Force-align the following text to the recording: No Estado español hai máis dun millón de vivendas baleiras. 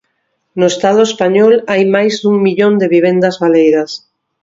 No 0.59 0.65
Estado 0.73 1.01
español 1.09 1.53
hai 1.71 1.83
máis 1.95 2.13
dun 2.23 2.37
millón 2.45 2.73
de 2.81 2.87
vivendas 2.95 3.35
baleiras. 3.43 3.91